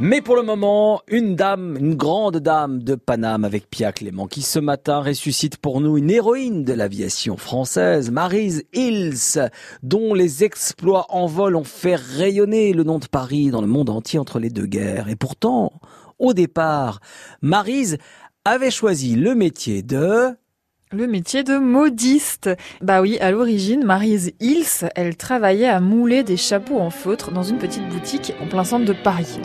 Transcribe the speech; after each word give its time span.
Mais 0.00 0.20
pour 0.20 0.36
le 0.36 0.42
moment, 0.42 1.00
une 1.08 1.34
dame, 1.34 1.76
une 1.76 1.96
grande 1.96 2.36
dame 2.36 2.84
de 2.84 2.94
Paname 2.94 3.44
avec 3.44 3.68
Pia 3.68 3.90
Clément 3.90 4.28
qui 4.28 4.42
ce 4.42 4.60
matin 4.60 5.00
ressuscite 5.00 5.56
pour 5.56 5.80
nous 5.80 5.98
une 5.98 6.08
héroïne 6.08 6.62
de 6.62 6.72
l'aviation 6.72 7.36
française, 7.36 8.12
Marise 8.12 8.62
Hills, 8.72 9.50
dont 9.82 10.14
les 10.14 10.44
exploits 10.44 11.06
en 11.08 11.26
vol 11.26 11.56
ont 11.56 11.64
fait 11.64 11.96
rayonner 11.96 12.72
le 12.74 12.84
nom 12.84 13.00
de 13.00 13.06
Paris 13.06 13.50
dans 13.50 13.60
le 13.60 13.66
monde 13.66 13.90
entier 13.90 14.20
entre 14.20 14.38
les 14.38 14.50
deux 14.50 14.66
guerres. 14.66 15.08
Et 15.08 15.16
pourtant, 15.16 15.72
au 16.20 16.32
départ, 16.32 17.00
Marise 17.42 17.98
avait 18.44 18.70
choisi 18.70 19.16
le 19.16 19.34
métier 19.34 19.82
de... 19.82 20.28
Le 20.92 21.08
métier 21.08 21.42
de 21.42 21.58
modiste. 21.58 22.50
Bah 22.80 23.02
oui, 23.02 23.18
à 23.18 23.32
l'origine, 23.32 23.84
Marise 23.84 24.30
Hills, 24.38 24.88
elle 24.94 25.16
travaillait 25.16 25.66
à 25.66 25.80
mouler 25.80 26.22
des 26.22 26.36
chapeaux 26.36 26.78
en 26.78 26.90
feutre 26.90 27.32
dans 27.32 27.42
une 27.42 27.58
petite 27.58 27.86
boutique 27.88 28.32
en 28.40 28.46
plein 28.46 28.64
centre 28.64 28.84
de 28.84 28.94
Paris. 28.94 29.40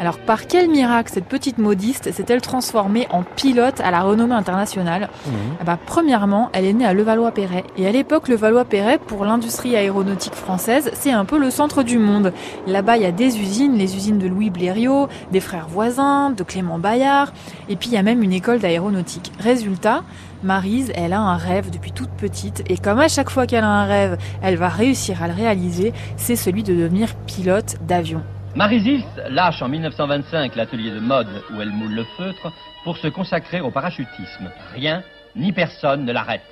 Alors 0.00 0.18
par 0.18 0.46
quel 0.46 0.68
miracle 0.70 1.10
cette 1.12 1.24
petite 1.26 1.58
modiste 1.58 2.12
s'est-elle 2.12 2.40
transformée 2.40 3.06
en 3.10 3.22
pilote 3.22 3.80
à 3.80 3.90
la 3.90 4.00
renommée 4.02 4.34
internationale 4.34 5.08
Mhm. 5.26 5.32
Ah 5.60 5.64
bah, 5.64 5.78
Premièrement, 5.86 6.50
elle 6.52 6.64
est 6.64 6.72
née 6.72 6.86
à 6.86 6.92
Levallois-Perret. 6.94 7.64
Et 7.76 7.86
à 7.86 7.92
l'époque, 7.92 8.28
Levallois-Perret, 8.28 8.98
pour 8.98 9.24
l'industrie 9.24 9.74
aéronautique 9.76 10.34
française, 10.34 10.90
c'est 10.94 11.10
un 11.12 11.24
peu 11.24 11.38
le 11.38 11.50
centre 11.50 11.82
du 11.82 11.98
monde. 11.98 12.32
Là-bas, 12.66 12.96
il 12.96 13.02
y 13.02 13.06
a 13.06 13.12
des 13.12 13.38
usines, 13.38 13.74
les 13.74 13.96
usines 13.96 14.18
de 14.18 14.28
Louis 14.28 14.50
Blériot, 14.50 15.08
des 15.32 15.40
frères 15.40 15.68
voisins, 15.68 16.30
de 16.30 16.42
Clément 16.42 16.78
Bayard, 16.78 17.32
et 17.68 17.76
puis 17.76 17.88
il 17.88 17.94
y 17.94 17.98
a 17.98 18.02
même 18.02 18.22
une 18.22 18.32
école 18.32 18.58
d'aéronautique. 18.60 19.32
Résultat, 19.40 20.02
Marise, 20.42 20.92
elle 20.94 21.12
a 21.12 21.20
un 21.20 21.36
rêve 21.36 21.70
depuis 21.70 21.90
toute 21.92 22.10
petite, 22.10 22.62
et 22.70 22.76
comme 22.78 23.00
à 23.00 23.08
chaque 23.08 23.30
fois 23.30 23.46
qu'elle 23.46 23.64
a 23.64 23.68
un 23.68 23.84
rêve, 23.86 24.18
elle 24.42 24.56
va 24.56 24.68
réussir 24.68 25.22
à 25.22 25.28
le 25.28 25.34
réaliser, 25.34 25.92
c'est 26.16 26.36
celui 26.36 26.62
de 26.62 26.74
devenir 26.74 27.14
pilote 27.26 27.76
d'avion. 27.86 28.22
Marisis 28.54 29.04
lâche 29.28 29.62
en 29.62 29.68
1925 29.68 30.56
l'atelier 30.56 30.90
de 30.90 31.00
mode 31.00 31.28
où 31.52 31.60
elle 31.60 31.70
moule 31.70 31.94
le 31.94 32.04
feutre 32.16 32.52
pour 32.82 32.96
se 32.96 33.08
consacrer 33.08 33.60
au 33.60 33.70
parachutisme. 33.70 34.50
Rien 34.74 35.02
ni 35.36 35.52
personne 35.52 36.04
ne 36.04 36.12
l'arrête. 36.12 36.42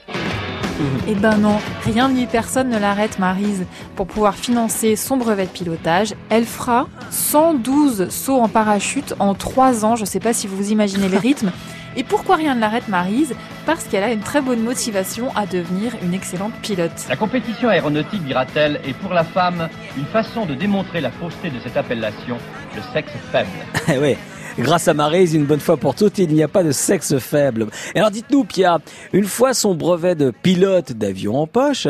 Eh 1.08 1.14
ben 1.14 1.38
non, 1.38 1.58
rien 1.84 2.10
ni 2.10 2.26
personne 2.26 2.68
ne 2.68 2.78
l'arrête 2.78 3.18
Marise. 3.18 3.66
Pour 3.96 4.06
pouvoir 4.06 4.34
financer 4.34 4.94
son 4.94 5.16
brevet 5.16 5.46
de 5.46 5.50
pilotage, 5.50 6.14
elle 6.28 6.44
fera 6.44 6.86
112 7.10 8.10
sauts 8.10 8.40
en 8.40 8.48
parachute 8.48 9.14
en 9.18 9.34
3 9.34 9.84
ans. 9.86 9.96
Je 9.96 10.04
sais 10.04 10.20
pas 10.20 10.34
si 10.34 10.46
vous 10.46 10.70
imaginez 10.70 11.08
le 11.08 11.18
rythme. 11.18 11.50
Et 11.96 12.04
pourquoi 12.04 12.36
rien 12.36 12.54
ne 12.54 12.60
l'arrête 12.60 12.88
Marise 12.88 13.34
Parce 13.64 13.84
qu'elle 13.84 14.04
a 14.04 14.12
une 14.12 14.20
très 14.20 14.42
bonne 14.42 14.60
motivation 14.60 15.34
à 15.34 15.46
devenir 15.46 15.94
une 16.02 16.12
excellente 16.12 16.52
pilote. 16.60 16.92
La 17.08 17.16
compétition 17.16 17.70
aéronautique, 17.70 18.22
dira-t-elle, 18.24 18.80
est 18.86 18.92
pour 18.92 19.14
la 19.14 19.24
femme 19.24 19.68
une 19.96 20.04
façon 20.04 20.44
de 20.44 20.54
démontrer 20.54 21.00
la 21.00 21.10
fausseté 21.10 21.48
de 21.48 21.58
cette 21.64 21.76
appellation, 21.76 22.36
le 22.74 22.82
sexe 22.92 23.12
faible. 23.32 23.48
Eh 23.88 23.98
ouais. 23.98 24.18
Grâce 24.58 24.88
à 24.88 24.94
Maryse, 24.94 25.34
une 25.34 25.44
bonne 25.44 25.60
fois 25.60 25.76
pour 25.76 25.94
toutes, 25.94 26.18
il 26.18 26.32
n'y 26.32 26.42
a 26.42 26.48
pas 26.48 26.62
de 26.62 26.72
sexe 26.72 27.18
faible. 27.18 27.66
Et 27.94 27.98
Alors 27.98 28.10
dites-nous, 28.10 28.44
Pia, 28.44 28.78
une 29.12 29.26
fois 29.26 29.52
son 29.52 29.74
brevet 29.74 30.14
de 30.14 30.30
pilote 30.30 30.92
d'avion 30.92 31.36
en 31.38 31.46
poche, 31.46 31.88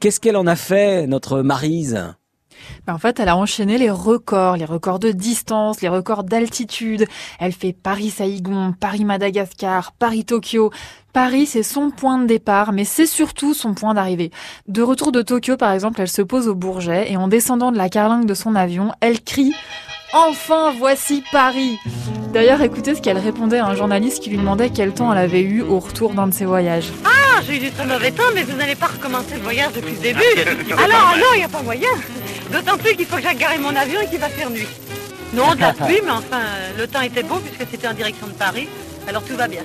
qu'est-ce 0.00 0.18
qu'elle 0.18 0.36
en 0.36 0.46
a 0.46 0.56
fait, 0.56 1.06
notre 1.06 1.42
Maryse? 1.42 1.96
Ben, 2.86 2.94
en 2.94 2.98
fait, 2.98 3.20
elle 3.20 3.28
a 3.28 3.36
enchaîné 3.36 3.78
les 3.78 3.90
records, 3.90 4.56
les 4.56 4.64
records 4.64 4.98
de 4.98 5.10
distance, 5.10 5.80
les 5.80 5.88
records 5.88 6.24
d'altitude. 6.24 7.06
Elle 7.38 7.52
fait 7.52 7.72
Paris-Saïgon, 7.72 8.74
Paris-Madagascar, 8.78 9.92
Paris-Tokyo. 9.92 10.70
Paris, 11.12 11.46
c'est 11.46 11.62
son 11.62 11.90
point 11.90 12.18
de 12.18 12.26
départ, 12.26 12.72
mais 12.72 12.84
c'est 12.84 13.06
surtout 13.06 13.54
son 13.54 13.74
point 13.74 13.94
d'arrivée. 13.94 14.30
De 14.68 14.82
retour 14.82 15.10
de 15.10 15.22
Tokyo, 15.22 15.56
par 15.56 15.72
exemple, 15.72 16.00
elle 16.00 16.08
se 16.08 16.22
pose 16.22 16.48
au 16.48 16.54
Bourget 16.54 17.10
et 17.10 17.16
en 17.16 17.28
descendant 17.28 17.72
de 17.72 17.78
la 17.78 17.88
carlingue 17.88 18.26
de 18.26 18.34
son 18.34 18.54
avion, 18.54 18.92
elle 19.00 19.20
crie 19.20 19.54
Enfin, 20.12 20.72
voici 20.78 21.22
Paris 21.32 21.78
D'ailleurs, 22.32 22.62
écoutez 22.62 22.94
ce 22.94 23.02
qu'elle 23.02 23.18
répondait 23.18 23.58
à 23.58 23.66
un 23.66 23.74
journaliste 23.74 24.22
qui 24.22 24.30
lui 24.30 24.38
demandait 24.38 24.70
quel 24.70 24.92
temps 24.92 25.12
elle 25.12 25.18
avait 25.18 25.42
eu 25.42 25.62
au 25.62 25.78
retour 25.78 26.14
d'un 26.14 26.28
de 26.28 26.34
ses 26.34 26.44
voyages. 26.44 26.90
Ah, 27.04 27.17
j'ai 27.46 27.56
eu 27.56 27.58
du 27.58 27.70
très 27.70 27.86
mauvais 27.86 28.10
temps, 28.10 28.30
mais 28.34 28.42
vous 28.42 28.56
n'allez 28.56 28.74
pas 28.74 28.86
recommencer 28.86 29.34
le 29.34 29.40
voyage 29.42 29.72
depuis 29.74 29.92
le 29.92 29.98
début. 29.98 30.22
Ah 30.72 30.86
non, 30.88 30.94
ah 30.94 31.16
non, 31.16 31.26
il 31.34 31.38
n'y 31.38 31.44
a 31.44 31.48
pas 31.48 31.62
moyen. 31.62 31.88
D'autant 32.52 32.78
plus 32.78 32.96
qu'il 32.96 33.06
faut 33.06 33.16
que 33.16 33.22
j'aille 33.22 33.36
garer 33.36 33.58
mon 33.58 33.74
avion 33.74 34.00
et 34.00 34.06
qu'il 34.06 34.18
va 34.18 34.28
faire 34.28 34.50
nuit. 34.50 34.66
Non, 35.34 35.54
de 35.54 35.60
la 35.60 35.72
pluie, 35.72 36.00
mais 36.04 36.10
enfin, 36.10 36.40
le 36.78 36.86
temps 36.86 37.02
était 37.02 37.22
beau 37.22 37.36
puisque 37.36 37.70
c'était 37.70 37.88
en 37.88 37.92
direction 37.92 38.26
de 38.26 38.32
Paris, 38.32 38.68
alors 39.06 39.22
tout 39.22 39.36
va 39.36 39.46
bien. 39.46 39.62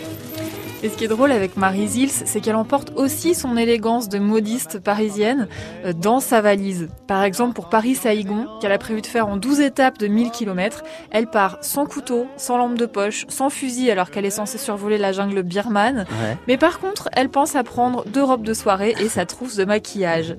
Et 0.83 0.89
ce 0.89 0.97
qui 0.97 1.05
est 1.05 1.07
drôle 1.07 1.31
avec 1.31 1.55
Marie 1.55 1.87
Zils, 1.87 2.23
c'est 2.25 2.41
qu'elle 2.41 2.57
emporte 2.57 2.91
aussi 2.97 3.35
son 3.35 3.55
élégance 3.55 4.09
de 4.09 4.19
modiste 4.19 4.79
parisienne 4.79 5.47
euh, 5.85 5.93
dans 5.93 6.19
sa 6.19 6.41
valise. 6.41 6.89
Par 7.07 7.23
exemple, 7.23 7.53
pour 7.53 7.69
Paris-Saïgon, 7.69 8.47
qu'elle 8.59 8.73
a 8.73 8.77
prévu 8.77 8.99
de 8.99 9.07
faire 9.07 9.29
en 9.29 9.37
12 9.37 9.61
étapes 9.61 9.97
de 9.97 10.07
1000 10.07 10.31
km, 10.31 10.83
elle 11.09 11.27
part 11.27 11.57
sans 11.61 11.85
couteau, 11.85 12.27
sans 12.35 12.57
lampe 12.57 12.77
de 12.77 12.85
poche, 12.85 13.23
sans 13.29 13.49
fusil 13.49 13.91
alors 13.91 14.11
qu'elle 14.11 14.25
est 14.25 14.29
censée 14.29 14.57
survoler 14.57 14.97
la 14.97 15.13
jungle 15.13 15.41
birmane. 15.41 15.99
Ouais. 15.99 16.37
Mais 16.49 16.57
par 16.57 16.81
contre, 16.81 17.07
elle 17.13 17.29
pense 17.29 17.55
à 17.55 17.63
prendre 17.63 18.03
deux 18.09 18.23
robes 18.23 18.43
de 18.43 18.53
soirée 18.53 18.93
et 18.99 19.07
sa 19.07 19.25
trousse 19.25 19.55
de 19.55 19.63
maquillage. 19.63 20.35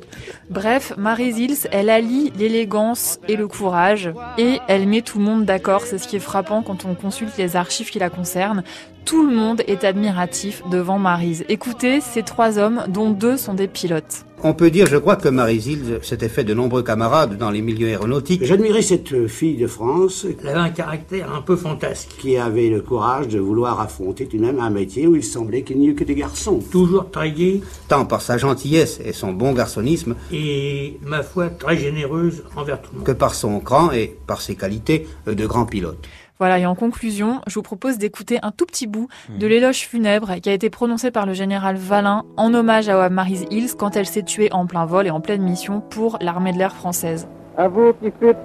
Bref, 0.50 0.93
Marie 0.99 1.33
Zils, 1.33 1.69
elle 1.72 1.88
allie 1.88 2.34
l'élégance 2.38 3.19
et 3.28 3.37
le 3.37 3.49
courage 3.49 4.12
et 4.37 4.59
elle 4.69 4.87
met 4.87 5.00
tout 5.00 5.19
le 5.19 5.25
monde 5.25 5.47
d'accord. 5.47 5.84
C'est 5.87 5.97
ce 5.97 6.06
qui 6.06 6.16
est 6.16 6.21
frappant 6.21 6.60
quand 6.60 6.84
on 6.84 6.94
consulte 6.94 7.38
les 7.38 7.56
archives 7.56 7.88
qui 7.88 7.99
la 7.99 8.10
concernent. 8.10 8.62
Tout 9.04 9.26
le 9.26 9.34
monde 9.34 9.62
est 9.66 9.84
admiratif 9.84 10.62
devant 10.70 10.98
Maryse. 10.98 11.44
Écoutez, 11.50 12.00
ces 12.00 12.22
trois 12.22 12.59
hommes, 12.59 12.84
dont 12.88 13.10
deux 13.10 13.37
sont 13.37 13.53
des 13.53 13.69
pilotes. 13.69 14.25
On 14.47 14.53
peut 14.53 14.70
dire, 14.70 14.87
je 14.87 14.97
crois, 14.97 15.16
que 15.16 15.28
Marie-Zilde 15.28 16.00
s'était 16.03 16.28
fait 16.28 16.44
de 16.44 16.53
nombreux 16.53 16.82
camarades 16.82 17.38
dans 17.38 17.50
les 17.50 17.62
milieux 17.62 17.88
aéronautiques 17.88 18.44
J'admirais 18.44 18.82
cette 18.82 19.26
fille 19.26 19.56
de 19.56 19.66
France 19.66 20.26
Elle 20.42 20.48
avait 20.48 20.59
un 20.59 20.69
caractère 20.69 21.32
un 21.34 21.41
peu 21.41 21.56
fantasque. 21.56 22.16
qui 22.19 22.37
avait 22.37 22.69
le 22.69 22.82
courage 22.82 23.28
de 23.28 23.38
vouloir 23.38 23.81
affronter 23.81 24.26
tout 24.26 24.37
de 24.37 24.42
même 24.42 24.60
un 24.60 24.69
métier 24.69 25.06
où 25.06 25.16
il 25.16 25.25
semblait 25.25 25.62
qu'il 25.62 25.78
n'y 25.78 25.88
eût 25.88 25.94
que 25.94 26.04
des 26.04 26.15
garçons. 26.15 26.60
Toujours 26.71 27.10
très 27.10 27.31
gaie 27.31 27.62
tant 27.88 28.04
par 28.04 28.21
sa 28.21 28.36
gentillesse 28.36 29.00
et 29.03 29.12
son 29.12 29.32
bon 29.32 29.53
garçonnisme 29.53 30.15
et, 30.31 30.98
ma 31.03 31.22
foi, 31.22 31.48
très 31.48 31.78
généreuse 31.78 32.44
envers 32.54 32.82
tout 32.82 32.91
le 32.92 32.98
monde. 32.98 33.06
que 33.06 33.12
par 33.12 33.34
son 33.34 33.60
cran 33.60 33.92
et 33.92 34.15
par 34.26 34.42
ses 34.42 34.56
qualités 34.56 35.06
de 35.26 35.47
grand 35.47 35.65
pilote. 35.65 36.06
Voilà, 36.41 36.59
et 36.59 36.67
en 36.67 36.75
conclusion, 36.75 37.41
je 37.47 37.55
vous 37.55 37.62
propose 37.62 37.97
d'écouter 37.97 38.41
un 38.43 38.50
tout 38.50 38.67
petit 38.67 38.89
bout 38.89 39.06
de 39.28 39.47
l'éloge 39.47 39.87
funèbre 39.87 40.34
qui 40.43 40.50
a 40.50 40.53
été 40.53 40.69
prononcé 40.69 41.12
par 41.12 41.27
le 41.27 41.33
général 41.33 41.77
Valin 41.77 42.25
en 42.37 42.53
hommage 42.53 42.89
à 42.89 43.09
Maryse 43.09 43.47
Hills 43.50 43.77
quand 43.78 43.97
elle 43.97 44.06
s'est 44.06 44.25
tuée 44.25 44.53
en 44.53 44.67
plein 44.67 44.84
vol 44.84 45.06
et 45.06 45.11
en 45.11 45.21
pleine 45.21 45.43
mission 45.43 45.81
pour 45.81 46.19
l'armée 46.21 46.53
de 46.53 46.59
l'air 46.59 46.75
française. 46.75 47.28
À 47.56 47.69
vous 47.69 47.93
qui 48.03 48.12
fûtes 48.21 48.37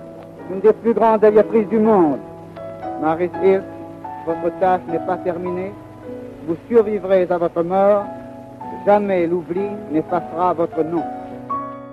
une 0.52 0.60
des 0.60 0.74
plus 0.74 0.94
grandes 0.94 1.24
aviatrices 1.24 1.68
du 1.68 1.80
monde, 1.80 2.20
Marie 3.02 3.32
Hill, 3.44 3.64
votre 4.28 4.60
tâche 4.60 4.82
n'est 4.88 5.00
pas 5.00 5.18
terminée. 5.18 5.72
Vous 6.48 6.58
survivrez 6.70 7.28
à 7.30 7.38
votre 7.38 7.64
mort. 7.64 8.04
Jamais 8.86 9.26
l'oubli 9.26 9.66
n'effacera 9.92 10.54
votre 10.54 10.84
nom. 10.84 11.04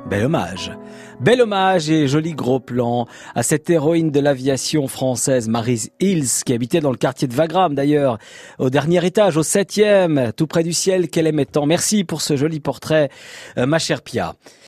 Bel 0.09 0.25
hommage. 0.25 0.71
Bel 1.19 1.41
hommage 1.41 1.91
et 1.91 2.06
joli 2.06 2.33
gros 2.33 2.61
plan 2.61 3.06
à 3.34 3.43
cette 3.43 3.69
héroïne 3.69 4.12
de 4.12 4.21
l'aviation 4.21 4.87
française, 4.87 5.49
Maryse 5.49 5.91
Hills, 5.99 6.44
qui 6.44 6.53
habitait 6.53 6.78
dans 6.78 6.93
le 6.93 6.97
quartier 6.97 7.27
de 7.27 7.34
Wagram 7.34 7.75
d'ailleurs, 7.75 8.19
au 8.61 8.71
dernier 8.71 9.05
étage, 9.05 9.37
au 9.37 9.43
septième, 9.43 10.33
tout 10.37 10.47
près 10.47 10.62
du 10.62 10.72
ciel 10.72 11.09
qu'elle 11.09 11.27
aimait 11.27 11.45
tant. 11.45 11.66
Merci 11.66 12.05
pour 12.05 12.22
ce 12.22 12.37
joli 12.37 12.61
portrait, 12.61 13.11
euh, 13.59 13.66
ma 13.66 13.81
chère 13.81 14.03
Pia. 14.03 14.37